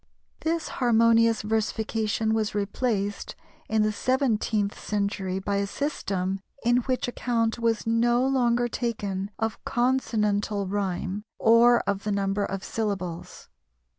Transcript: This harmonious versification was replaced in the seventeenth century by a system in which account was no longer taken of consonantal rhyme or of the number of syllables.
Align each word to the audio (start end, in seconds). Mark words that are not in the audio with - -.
This 0.39 0.67
harmonious 0.81 1.43
versification 1.43 2.33
was 2.33 2.55
replaced 2.55 3.35
in 3.69 3.83
the 3.83 3.91
seventeenth 3.91 4.79
century 4.79 5.37
by 5.37 5.57
a 5.57 5.67
system 5.67 6.39
in 6.65 6.77
which 6.77 7.07
account 7.07 7.59
was 7.59 7.85
no 7.85 8.25
longer 8.25 8.67
taken 8.67 9.29
of 9.37 9.63
consonantal 9.63 10.65
rhyme 10.65 11.21
or 11.37 11.81
of 11.81 12.03
the 12.03 12.11
number 12.11 12.43
of 12.43 12.63
syllables. 12.63 13.47